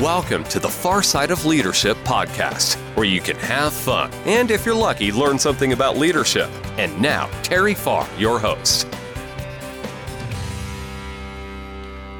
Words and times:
Welcome 0.00 0.44
to 0.44 0.60
the 0.60 0.68
Far 0.68 1.02
Side 1.02 1.30
of 1.30 1.46
Leadership 1.46 1.96
podcast, 2.04 2.74
where 2.96 3.06
you 3.06 3.18
can 3.18 3.36
have 3.36 3.72
fun 3.72 4.10
and, 4.26 4.50
if 4.50 4.66
you're 4.66 4.74
lucky, 4.74 5.10
learn 5.10 5.38
something 5.38 5.72
about 5.72 5.96
leadership. 5.96 6.50
And 6.76 7.00
now, 7.00 7.28
Terry 7.42 7.72
Farr, 7.72 8.06
your 8.18 8.38
host. 8.38 8.86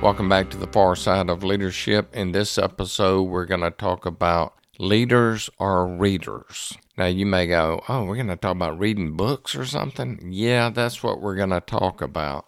Welcome 0.01 0.27
back 0.27 0.49
to 0.51 0.57
the 0.57 0.69
Far 0.69 0.97
Side 0.97 1.29
of 1.29 1.45
Leadership. 1.45 2.17
In 2.17 2.33
this 2.33 2.57
episode, 2.57 3.25
we're 3.25 3.45
going 3.45 3.61
to 3.61 3.71
talk 3.71 4.07
about 4.07 4.55
leaders 4.79 5.51
are 5.59 5.87
readers. 5.87 6.73
Now, 6.97 7.07
you 7.07 7.27
may 7.27 7.47
go, 7.47 7.83
Oh, 7.91 8.05
we're 8.05 8.15
going 8.15 8.29
to 8.29 8.37
talk 8.37 8.57
about 8.57 8.79
reading 8.79 9.19
books 9.19 9.55
or 9.55 9.67
something? 9.67 10.31
Yeah, 10.31 10.71
that's 10.71 11.03
what 11.03 11.21
we're 11.21 11.37
going 11.37 11.51
to 11.51 11.61
talk 11.61 12.01
about. 12.01 12.47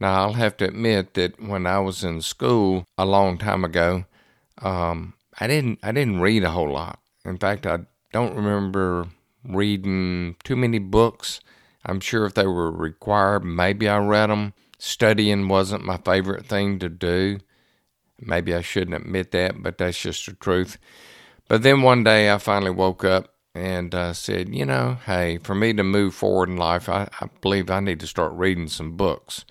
Now, 0.00 0.22
I'll 0.22 0.32
have 0.32 0.56
to 0.56 0.68
admit 0.68 1.12
that 1.14 1.38
when 1.38 1.66
I 1.66 1.80
was 1.80 2.02
in 2.02 2.22
school 2.22 2.86
a 2.96 3.04
long 3.04 3.36
time 3.36 3.62
ago, 3.62 4.06
um, 4.62 5.14
I 5.38 5.46
didn't 5.46 5.78
I 5.82 5.92
didn't 5.92 6.20
read 6.20 6.44
a 6.44 6.50
whole 6.50 6.72
lot. 6.72 7.00
In 7.24 7.38
fact, 7.38 7.66
I 7.66 7.80
don't 8.12 8.34
remember 8.34 9.08
reading 9.44 10.36
too 10.44 10.56
many 10.56 10.78
books. 10.78 11.40
I'm 11.84 12.00
sure 12.00 12.26
if 12.26 12.34
they 12.34 12.46
were 12.46 12.70
required, 12.70 13.44
maybe 13.44 13.88
I 13.88 13.98
read 13.98 14.28
them. 14.28 14.52
Studying 14.78 15.48
wasn't 15.48 15.84
my 15.84 15.96
favorite 15.98 16.46
thing 16.46 16.78
to 16.78 16.88
do. 16.88 17.40
Maybe 18.18 18.54
I 18.54 18.60
shouldn't 18.60 18.96
admit 18.96 19.30
that, 19.32 19.62
but 19.62 19.78
that's 19.78 20.00
just 20.00 20.26
the 20.26 20.32
truth. 20.32 20.78
But 21.48 21.62
then 21.62 21.82
one 21.82 22.04
day 22.04 22.30
I 22.30 22.38
finally 22.38 22.70
woke 22.70 23.04
up 23.04 23.34
and 23.54 23.94
uh, 23.94 24.12
said, 24.12 24.54
you 24.54 24.64
know, 24.64 24.98
hey, 25.06 25.38
for 25.38 25.54
me 25.54 25.72
to 25.72 25.82
move 25.82 26.14
forward 26.14 26.48
in 26.48 26.56
life, 26.56 26.88
I, 26.88 27.08
I 27.20 27.28
believe 27.40 27.70
I 27.70 27.80
need 27.80 28.00
to 28.00 28.06
start 28.06 28.32
reading 28.34 28.68
some 28.68 28.96
books. 28.96 29.44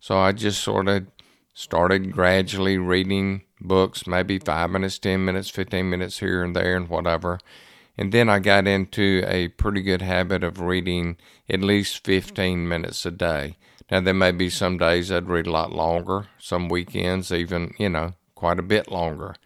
So 0.00 0.18
I 0.18 0.32
just 0.32 0.62
sort 0.62 0.88
of 0.88 1.06
started 1.54 2.12
gradually 2.12 2.76
reading 2.76 3.42
books, 3.60 4.06
maybe 4.06 4.38
five 4.38 4.70
minutes, 4.70 4.98
10 4.98 5.24
minutes, 5.24 5.48
15 5.48 5.88
minutes 5.88 6.18
here 6.18 6.42
and 6.42 6.54
there, 6.54 6.76
and 6.76 6.88
whatever. 6.88 7.38
And 7.96 8.10
then 8.12 8.28
I 8.28 8.40
got 8.40 8.66
into 8.66 9.22
a 9.26 9.48
pretty 9.48 9.80
good 9.80 10.02
habit 10.02 10.42
of 10.42 10.60
reading 10.60 11.16
at 11.48 11.60
least 11.60 12.04
15 12.04 12.68
minutes 12.68 13.06
a 13.06 13.12
day. 13.12 13.56
Now, 13.90 14.00
there 14.00 14.14
may 14.14 14.32
be 14.32 14.50
some 14.50 14.78
days 14.78 15.12
I'd 15.12 15.28
read 15.28 15.46
a 15.46 15.52
lot 15.52 15.72
longer, 15.72 16.26
some 16.38 16.68
weekends, 16.68 17.30
even, 17.30 17.74
you 17.78 17.88
know, 17.88 18.14
quite 18.34 18.58
a 18.58 18.62
bit 18.62 18.90
longer. 18.90 19.36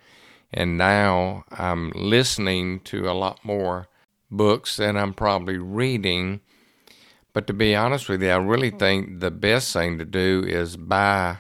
And 0.51 0.79
now 0.79 1.45
I'm 1.51 1.91
listening 1.91 2.81
to 2.85 3.09
a 3.11 3.13
lot 3.13 3.45
more 3.45 3.89
books 4.31 4.77
than 4.77 4.97
I'm 4.97 5.13
probably 5.13 5.59
reading. 5.59 6.41
But 7.35 7.47
to 7.49 7.53
be 7.53 7.75
honest 7.75 8.09
with 8.09 8.23
you, 8.23 8.31
I 8.31 8.37
really 8.37 8.71
think 8.71 9.21
the 9.21 9.31
best 9.31 9.73
thing 9.75 9.99
to 9.99 10.07
do 10.07 10.43
is 10.47 10.77
buy 10.77 11.39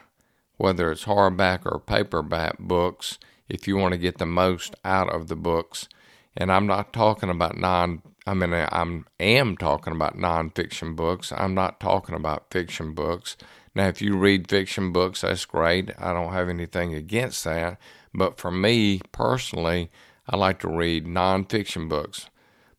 whether 0.58 0.90
it's 0.92 1.04
hardback 1.04 1.60
or 1.64 1.80
paperback 1.80 2.58
books, 2.58 3.18
if 3.48 3.66
you 3.66 3.76
want 3.76 3.92
to 3.92 3.98
get 3.98 4.18
the 4.18 4.26
most 4.26 4.74
out 4.84 5.08
of 5.08 5.28
the 5.28 5.36
books. 5.36 5.88
And 6.36 6.52
I'm 6.52 6.66
not 6.66 6.92
talking 6.92 7.30
about 7.30 7.56
non, 7.56 8.02
I 8.26 8.34
mean, 8.34 8.52
I 8.52 9.02
am 9.18 9.56
talking 9.56 9.94
about 9.94 10.18
nonfiction 10.18 10.94
books. 10.94 11.32
I'm 11.34 11.54
not 11.54 11.80
talking 11.80 12.14
about 12.14 12.50
fiction 12.50 12.92
books. 12.92 13.36
Now, 13.74 13.88
if 13.88 14.02
you 14.02 14.16
read 14.16 14.50
fiction 14.50 14.92
books, 14.92 15.22
that's 15.22 15.44
great. 15.44 15.90
I 15.98 16.12
don't 16.12 16.32
have 16.32 16.48
anything 16.48 16.94
against 16.94 17.44
that. 17.44 17.78
But 18.12 18.38
for 18.38 18.50
me 18.50 19.00
personally, 19.12 19.90
I 20.28 20.36
like 20.36 20.58
to 20.60 20.68
read 20.68 21.06
nonfiction 21.06 21.88
books, 21.88 22.28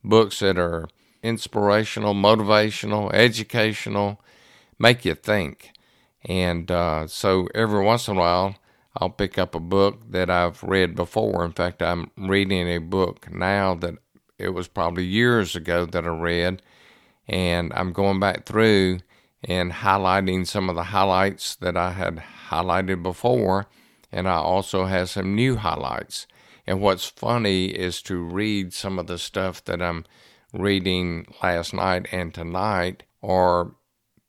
books 0.03 0.39
that 0.39 0.59
are 0.59 0.88
inspirational, 1.23 2.14
motivational, 2.14 3.11
educational, 3.14 4.21
make 4.77 5.05
you 5.05 5.16
think. 5.16 5.71
And 6.25 6.69
uh, 6.69 7.07
so 7.07 7.47
every 7.55 7.83
once 7.83 8.07
in 8.07 8.17
a 8.17 8.19
while, 8.19 8.55
I'll 8.97 9.09
pick 9.09 9.37
up 9.37 9.55
a 9.55 9.59
book 9.59 10.11
that 10.11 10.29
I've 10.29 10.61
read 10.63 10.95
before. 10.95 11.45
In 11.45 11.53
fact, 11.53 11.81
I'm 11.81 12.11
reading 12.17 12.67
a 12.67 12.79
book 12.79 13.31
now 13.31 13.75
that 13.75 13.95
it 14.37 14.49
was 14.49 14.67
probably 14.67 15.05
years 15.05 15.55
ago 15.55 15.85
that 15.85 16.05
I 16.05 16.09
read, 16.09 16.61
and 17.27 17.71
I'm 17.73 17.93
going 17.93 18.19
back 18.19 18.45
through 18.45 18.99
and 19.43 19.71
highlighting 19.71 20.45
some 20.45 20.69
of 20.69 20.75
the 20.75 20.85
highlights 20.85 21.55
that 21.58 21.77
I 21.77 21.91
had 21.91 22.23
highlighted 22.49 23.03
before, 23.03 23.67
and 24.11 24.27
I 24.27 24.35
also 24.35 24.85
have 24.85 25.09
some 25.09 25.35
new 25.35 25.58
highlights. 25.58 26.27
And 26.67 26.81
what's 26.81 27.05
funny 27.05 27.67
is 27.67 28.02
to 28.03 28.17
read 28.17 28.73
some 28.73 28.99
of 28.99 29.08
the 29.08 29.17
stuff 29.17 29.63
that 29.65 29.81
I'm 29.81 30.05
reading 30.53 31.27
last 31.41 31.73
night 31.73 32.08
and 32.11 32.33
tonight, 32.33 33.03
or 33.21 33.75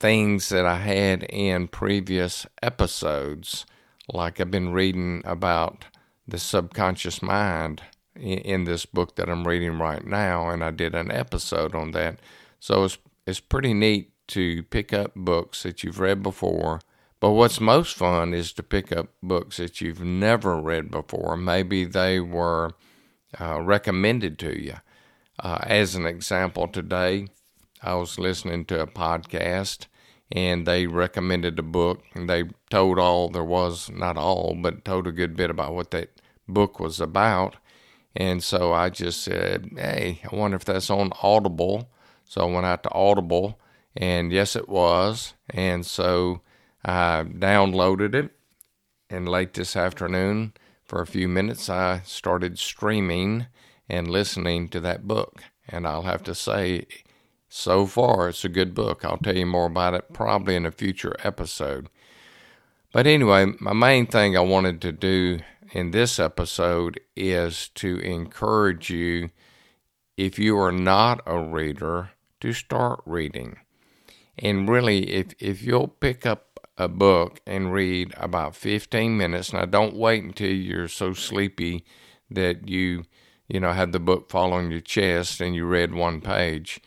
things 0.01 0.49
that 0.49 0.65
I 0.65 0.79
had 0.79 1.25
in 1.25 1.69
previous 1.69 2.47
episodes. 2.63 3.67
Like 4.13 4.41
I've 4.41 4.51
been 4.51 4.73
reading 4.73 5.23
about 5.25 5.85
the 6.27 6.39
subconscious 6.39 7.23
mind 7.23 7.83
in, 8.17 8.65
this 8.65 8.87
book 8.87 9.17
that 9.17 9.29
I'm 9.29 9.47
reading 9.47 9.79
right 9.79 10.05
now, 10.05 10.49
and 10.49 10.65
I 10.65 10.71
did 10.71 10.95
an 10.95 11.11
episode 11.13 11.75
on 11.75 11.93
that. 11.93 12.19
So 12.59 12.85
it's, 12.85 12.99
it's 13.27 13.41
pretty 13.41 13.75
neat 13.75 14.11
to 14.29 14.63
pick 14.65 14.93
up 14.93 15.13
books 15.15 15.63
that 15.63 15.85
you've 15.85 16.01
read 16.01 16.23
before. 16.23 16.81
But 17.21 17.33
what's 17.33 17.61
most 17.61 17.95
fun 17.95 18.33
is 18.33 18.53
to 18.55 18.63
pick 18.63 18.93
up 18.93 19.09
books 19.23 19.59
that 19.59 19.81
you've 19.81 20.03
never 20.03 20.59
read 20.59 20.91
before. 20.91 21.37
Maybe 21.37 21.85
they 21.85 22.21
were 22.21 22.73
uh, 23.39 23.61
recommended 23.61 24.39
to 24.39 24.59
you. 24.61 24.77
Uh, 25.39 25.59
as 25.63 25.95
an 25.95 26.07
example, 26.07 26.69
today 26.69 27.29
I 27.83 27.95
was 27.95 28.19
listening 28.19 28.65
to 28.67 28.81
a 28.81 28.87
podcast 28.87 29.87
and 30.33 30.67
they 30.67 30.87
recommended 30.87 31.59
a 31.59 31.63
book 31.63 32.05
and 32.15 32.29
they 32.29 32.45
told 32.71 32.99
all 32.99 33.29
there 33.29 33.45
was, 33.45 33.91
not 33.91 34.17
all, 34.17 34.57
but 34.61 34.85
told 34.85 35.07
a 35.07 35.13
good 35.13 35.37
bit 35.37 35.51
about 35.51 35.75
what 35.75 35.91
that 35.91 36.21
book 36.49 36.79
was 36.79 37.01
about. 37.01 37.57
And 38.15 38.43
so 38.43 38.73
I 38.73 38.91
just 38.91 39.23
said, 39.23 39.71
hey, 39.77 40.21
I 40.31 40.35
wonder 40.35 40.57
if 40.57 40.65
that's 40.65 40.91
on 40.91 41.13
Audible. 41.23 41.91
So 42.25 42.43
I 42.43 42.53
went 42.53 42.67
out 42.67 42.83
to 42.85 42.93
Audible, 42.93 43.59
and 43.97 44.33
yes, 44.33 44.55
it 44.55 44.69
was. 44.69 45.35
And 45.49 45.85
so 45.85 46.43
I 46.85 47.25
downloaded 47.25 48.15
it. 48.15 48.31
And 49.09 49.29
late 49.29 49.55
this 49.55 49.75
afternoon, 49.75 50.53
for 50.85 51.01
a 51.01 51.07
few 51.07 51.29
minutes, 51.29 51.69
I 51.69 52.03
started 52.05 52.59
streaming 52.59 53.47
and 53.89 54.09
listening 54.09 54.69
to 54.69 54.81
that 54.81 55.09
book. 55.09 55.43
And 55.67 55.87
I'll 55.87 56.03
have 56.03 56.23
to 56.25 56.35
say, 56.35 56.87
so 57.53 57.85
far, 57.85 58.29
it's 58.29 58.45
a 58.45 58.49
good 58.49 58.75
book. 58.75 59.05
I'll 59.05 59.19
tell 59.19 59.37
you 59.37 59.45
more 59.45 59.67
about 59.67 59.95
it 59.95 60.13
probably 60.13 60.55
in 60.55 60.65
a 60.65 60.71
future 60.71 61.17
episode. 61.25 61.91
But 62.93 63.09
anyway, 63.09 63.47
my 63.59 63.73
main 63.73 64.07
thing 64.07 64.37
I 64.37 64.41
wanted 64.41 64.81
to 64.83 64.93
do 64.93 65.41
in 65.73 65.91
this 65.91 66.21
episode 66.21 67.01
is 67.17 67.69
to 67.71 67.99
encourage 67.99 68.89
you, 68.89 69.31
if 70.17 70.39
you 70.39 70.57
are 70.59 70.71
not 70.71 71.23
a 71.27 71.41
reader, 71.41 72.11
to 72.41 72.53
start 72.53 73.01
reading. 73.05 73.59
And 74.39 74.69
really, 74.69 75.11
if, 75.11 75.35
if 75.41 75.61
you'll 75.61 75.89
pick 75.89 76.25
up 76.25 76.69
a 76.79 76.87
book 76.87 77.41
and 77.49 77.73
read 77.73 78.15
about 78.17 78.55
15 78.55 79.17
minutes, 79.17 79.53
now 79.53 79.65
don't 79.65 79.97
wait 79.97 80.23
until 80.23 80.53
you're 80.53 80.89
so 80.89 81.15
sleepy 81.15 81.85
that 82.31 82.69
you, 82.69 83.07
you 83.49 83.59
know, 83.59 83.73
have 83.73 83.91
the 83.91 83.99
book 83.99 84.31
fall 84.31 84.53
on 84.53 84.71
your 84.71 84.81
chest 84.81 85.41
and 85.41 85.57
you 85.57 85.67
read 85.67 85.93
one 85.93 86.21
page 86.21 86.81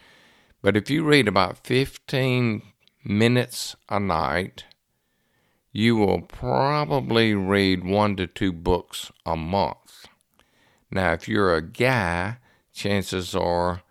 but 0.63 0.77
if 0.77 0.89
you 0.89 1.03
read 1.03 1.27
about 1.27 1.57
15 1.67 2.63
minutes 3.03 3.75
a 3.89 3.99
night, 3.99 4.63
you 5.73 5.97
will 5.97 6.21
probably 6.21 7.35
read 7.35 7.83
one 7.83 8.15
to 8.15 8.25
two 8.25 8.53
books 8.53 9.11
a 9.25 9.35
month. 9.35 10.07
Now, 10.89 11.11
if 11.11 11.27
you're 11.27 11.53
a 11.53 11.61
guy, 11.61 12.37
chances 12.71 13.35
are 13.35 13.81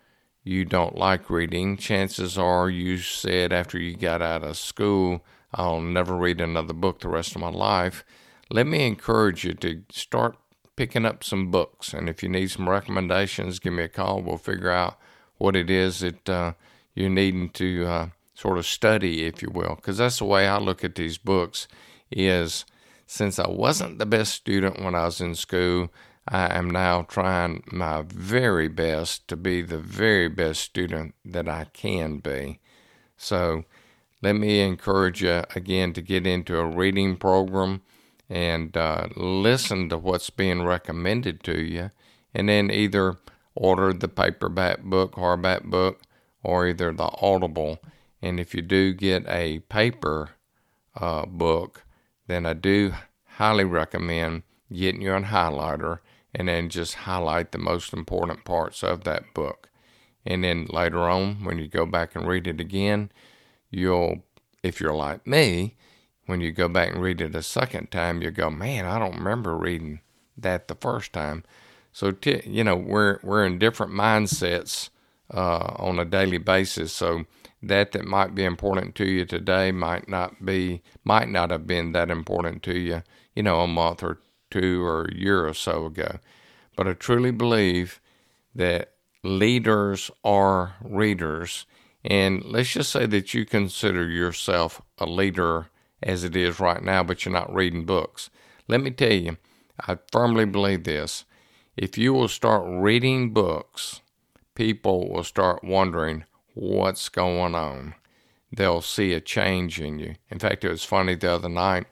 you 0.43 0.65
don't 0.65 0.97
like 0.97 1.29
reading. 1.29 1.77
Chances 1.77 2.39
are 2.39 2.71
you 2.71 2.97
said 2.97 3.53
after 3.53 3.79
you 3.79 3.95
got 3.95 4.23
out 4.23 4.43
of 4.43 4.57
school, 4.57 5.23
I'll 5.53 5.83
never 5.83 6.17
read 6.17 6.41
another 6.41 6.73
book 6.73 7.01
the 7.01 7.09
rest 7.09 7.35
of 7.35 7.43
my 7.43 7.51
life. 7.51 8.03
Let 8.51 8.67
me 8.67 8.87
encourage 8.87 9.45
you 9.45 9.53
to 9.55 9.83
start 9.91 10.39
picking 10.75 11.05
up 11.05 11.23
some 11.23 11.51
books. 11.51 11.93
And 11.93 12.09
if 12.09 12.23
you 12.23 12.31
need 12.31 12.51
some 12.51 12.67
recommendations, 12.67 13.59
give 13.59 13.75
me 13.75 13.83
a 13.83 13.89
call. 13.89 14.23
We'll 14.23 14.39
figure 14.39 14.71
out 14.71 14.99
what 15.43 15.57
it 15.57 15.69
is 15.69 16.01
that 16.01 16.29
uh, 16.29 16.53
you're 16.95 17.11
needing 17.11 17.49
to 17.51 17.85
uh, 17.85 18.07
sort 18.35 18.59
of 18.59 18.65
study, 18.65 19.25
if 19.25 19.43
you 19.43 19.51
will, 19.51 19.75
because 19.75 19.99
that's 19.99 20.19
the 20.19 20.25
way 20.25 20.47
I 20.47 20.59
look 20.59 20.85
at 20.85 20.95
these 20.95 21.19
books. 21.19 21.67
Is 22.13 22.65
since 23.07 23.39
I 23.41 23.49
wasn't 23.49 23.99
the 23.99 24.07
best 24.07 24.35
student 24.35 24.81
when 24.81 24.95
I 24.95 25.05
was 25.07 25.21
in 25.21 25.35
school, 25.35 25.91
I 26.29 26.55
am 26.57 26.71
now 26.71 27.03
trying 27.03 27.65
my 27.73 28.05
very 28.07 28.69
best 28.69 29.27
to 29.29 29.37
be 29.37 29.63
the 29.63 29.79
very 29.79 30.29
best 30.29 30.61
student 30.61 31.15
that 31.25 31.49
I 31.49 31.65
can 31.73 32.19
be. 32.19 32.61
So 33.17 33.65
let 34.23 34.37
me 34.37 34.61
encourage 34.61 35.23
you 35.23 35.43
again 35.57 35.93
to 35.95 36.03
get 36.03 36.25
into 36.25 36.57
a 36.57 36.67
reading 36.67 37.17
program 37.17 37.83
and 38.29 38.77
uh, 38.77 39.09
listen 39.17 39.89
to 39.89 39.99
what's 39.99 40.31
being 40.31 40.63
recommended 40.63 41.43
to 41.45 41.61
you, 41.61 41.91
and 42.33 42.49
then 42.49 42.71
either 42.71 43.17
order 43.55 43.93
the 43.93 44.09
paperback 44.09 44.83
book, 44.83 45.15
hardback 45.15 45.65
book, 45.65 46.03
or 46.43 46.67
either 46.67 46.93
the 46.93 47.11
Audible. 47.21 47.79
And 48.21 48.39
if 48.41 48.55
you 48.55 48.63
do 48.63 48.93
get 48.93 49.27
a 49.27 49.61
paper 49.61 50.31
uh, 50.95 51.27
book, 51.27 51.85
then 52.27 52.47
I 52.47 52.53
do 52.55 52.93
highly 53.37 53.65
recommend 53.65 54.43
getting 54.73 55.03
you 55.03 55.13
a 55.13 55.21
highlighter, 55.21 55.99
and 56.35 56.49
then 56.49 56.69
just 56.69 56.95
highlight 56.95 57.53
the 57.53 57.59
most 57.59 57.93
important 57.93 58.45
parts 58.45 58.83
of 58.83 59.05
that 59.05 59.35
book. 59.35 59.69
And 60.25 60.45
then 60.45 60.67
later 60.71 61.01
on, 61.01 61.45
when 61.45 61.59
you 61.59 61.69
go 61.69 61.85
back 61.85 62.15
and 62.15 62.27
read 62.27 62.47
it 62.47 62.61
again, 62.61 63.11
you'll, 63.71 64.23
if 64.63 64.81
you're 64.81 64.95
like 64.95 65.27
me, 65.27 65.77
when 66.27 66.41
you 66.41 66.53
go 66.53 66.69
back 66.69 66.93
and 66.93 67.03
read 67.03 67.21
it 67.21 67.35
a 67.35 67.43
second 67.43 67.91
time, 67.91 68.23
you 68.23 68.31
go, 68.31 68.49
man, 68.49 68.87
I 68.87 68.99
don't 68.99 69.17
remember 69.17 69.57
reading 69.57 70.01
that 70.37 70.69
the 70.69 70.77
first 70.77 71.13
time. 71.13 71.45
So, 71.93 72.11
t- 72.13 72.43
you 72.47 72.65
know, 72.65 72.77
we're, 72.77 73.19
we're 73.23 73.45
in 73.45 73.59
different 73.59 73.93
mindsets 73.93 74.91
uh, 75.33 75.75
on 75.79 75.99
a 75.99 76.05
daily 76.05 76.39
basis. 76.39 76.93
So, 76.93 77.25
that 77.63 77.93
that 77.93 78.05
might 78.05 78.35
be 78.35 78.45
important 78.45 78.95
to 78.97 79.07
you 79.09 79.25
today 79.25 79.71
might 79.71 80.09
not 80.09 80.45
be 80.45 80.83
might 81.05 81.29
not 81.29 81.51
have 81.51 81.67
been 81.67 81.93
that 81.93 82.11
important 82.11 82.63
to 82.65 82.77
you 82.79 83.03
you 83.35 83.43
know 83.43 83.61
a 83.61 83.69
month 83.69 84.03
or 84.03 84.19
two 84.51 84.85
or 84.85 85.05
a 85.05 85.15
year 85.15 85.47
or 85.47 85.55
so 85.55 85.87
ago. 85.87 86.19
But 86.77 86.89
i 86.89 86.93
truly 86.95 87.31
believe 87.31 88.01
that 88.55 88.93
leaders 89.23 90.11
are 90.25 90.75
readers. 90.83 91.67
And 92.05 92.45
let's 92.45 92.71
just 92.73 92.91
say 92.91 93.07
that 93.07 93.35
you 93.35 93.45
consider 93.47 94.09
yourself 94.09 94.83
a 94.99 95.07
leader 95.07 95.69
as 96.03 96.25
it 96.25 96.37
is 96.37 96.61
right 96.61 96.83
now 96.83 97.03
but 97.05 97.25
you're 97.25 97.33
not 97.33 97.55
reading 97.55 97.85
books. 97.85 98.31
Let 98.69 98.81
me 98.83 98.91
tell 98.91 99.13
you 99.13 99.37
i 99.87 99.99
firmly 100.13 100.45
believe 100.45 100.85
this 100.85 101.25
if 101.77 101.97
you 101.99 102.13
will 102.13 102.29
start 102.29 102.63
reading 102.67 103.33
books 103.33 104.01
people 104.55 105.09
will 105.09 105.25
start 105.25 105.65
wondering 105.65 106.25
what's 106.55 107.09
going 107.09 107.55
on. 107.55 107.95
They'll 108.55 108.83
see 108.83 109.13
a 109.15 109.21
change 109.21 109.81
in 109.81 109.99
you. 109.99 110.15
In 110.31 110.39
fact, 110.39 110.65
it 110.65 110.69
was 110.71 110.85
funny 110.85 111.15
the 111.15 111.33
other 111.33 111.49
night. 111.49 111.87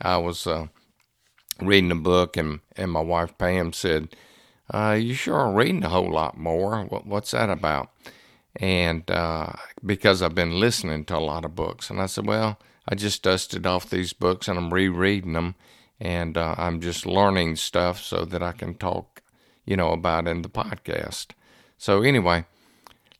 I 0.00 0.16
was 0.16 0.46
uh, 0.46 0.68
reading 1.60 1.90
a 1.90 1.96
book, 1.96 2.36
and, 2.36 2.60
and 2.74 2.90
my 2.90 3.00
wife 3.00 3.36
Pam 3.36 3.72
said, 3.72 4.16
uh, 4.72 4.96
"You 4.98 5.14
sure 5.14 5.36
are 5.36 5.52
reading 5.52 5.84
a 5.84 5.90
whole 5.90 6.10
lot 6.10 6.38
more. 6.38 6.82
What, 6.84 7.06
what's 7.06 7.32
that 7.32 7.50
about?" 7.50 7.90
And 8.58 9.10
uh, 9.10 9.52
because 9.84 10.22
I've 10.22 10.34
been 10.34 10.58
listening 10.58 11.04
to 11.06 11.18
a 11.18 11.20
lot 11.20 11.44
of 11.44 11.54
books, 11.54 11.90
and 11.90 12.00
I 12.00 12.06
said, 12.06 12.26
"Well, 12.26 12.58
I 12.88 12.94
just 12.94 13.22
dusted 13.22 13.66
off 13.66 13.90
these 13.90 14.14
books, 14.14 14.48
and 14.48 14.58
I'm 14.58 14.72
rereading 14.72 15.34
them, 15.34 15.54
and 16.00 16.38
uh, 16.38 16.54
I'm 16.56 16.80
just 16.80 17.04
learning 17.04 17.56
stuff 17.56 18.00
so 18.00 18.24
that 18.24 18.42
I 18.42 18.52
can 18.52 18.74
talk, 18.74 19.22
you 19.66 19.76
know, 19.76 19.92
about 19.92 20.28
in 20.28 20.42
the 20.42 20.48
podcast." 20.48 21.28
So 21.78 22.02
anyway, 22.02 22.46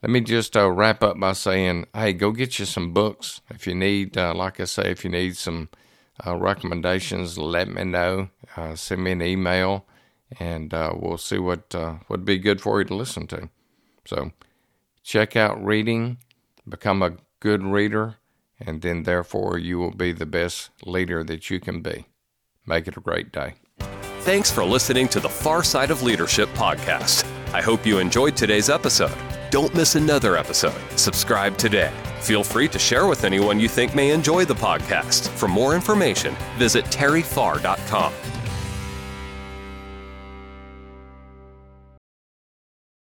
let 0.03 0.11
me 0.11 0.21
just 0.21 0.57
uh, 0.57 0.71
wrap 0.71 1.03
up 1.03 1.19
by 1.19 1.33
saying, 1.33 1.87
hey, 1.95 2.13
go 2.13 2.31
get 2.31 2.59
you 2.59 2.65
some 2.65 2.93
books. 2.93 3.41
If 3.51 3.67
you 3.67 3.75
need, 3.75 4.17
uh, 4.17 4.35
like 4.35 4.61
I 4.61 4.65
say, 4.65 4.91
if 4.91 5.05
you 5.05 5.11
need 5.11 5.37
some 5.37 5.69
uh, 6.25 6.37
recommendations, 6.37 7.39
let 7.39 7.69
me 7.69 7.85
know. 7.85 8.29
Uh, 8.57 8.77
send 8.77 9.03
me 9.03 9.13
an 9.13 9.23
email, 9.23 9.87
and 10.39 10.73
uh, 10.73 10.93
we'll 10.95 11.19
see 11.19 11.39
what 11.39 11.75
uh, 11.75 11.97
would 12.09 12.25
be 12.25 12.39
good 12.39 12.61
for 12.61 12.79
you 12.79 12.85
to 12.87 12.95
listen 12.95 13.27
to. 13.29 13.49
So, 14.05 14.33
check 15.03 15.35
out 15.35 15.65
reading, 15.65 16.19
become 16.69 17.03
a 17.03 17.17
good 17.41 17.63
reader, 17.63 18.17
and 18.61 18.83
then 18.83 19.03
therefore 19.03 19.59
you 19.59 19.79
will 19.79 19.95
be 19.95 20.13
the 20.13 20.27
best 20.27 20.71
leader 20.85 21.25
that 21.25 21.51
you 21.51 21.59
can 21.59 21.81
be. 21.83 22.07
Make 22.67 22.87
it 22.87 22.97
a 22.97 23.01
great 23.01 23.33
day. 23.33 23.55
Thanks 24.27 24.51
for 24.51 24.65
listening 24.65 25.07
to 25.11 25.21
the 25.21 25.29
Far 25.29 25.63
Side 25.63 25.93
of 25.93 26.03
Leadership 26.03 26.49
podcast. 26.49 27.25
I 27.55 27.63
hope 27.63 27.87
you 27.87 28.01
enjoyed 28.01 28.37
today's 28.37 28.69
episode. 28.69 29.17
Don't 29.51 29.73
miss 29.73 29.95
another 29.95 30.37
episode. 30.37 30.75
Subscribe 30.97 31.57
today. 31.57 31.93
Feel 32.23 32.43
free 32.43 32.67
to 32.71 32.77
share 32.77 33.07
with 33.07 33.23
anyone 33.23 33.61
you 33.61 33.69
think 33.69 33.95
may 33.95 34.11
enjoy 34.11 34.45
the 34.45 34.53
podcast. 34.53 35.29
For 35.29 35.47
more 35.47 35.77
information, 35.77 36.35
visit 36.59 36.87
terryfar.com. 36.87 38.13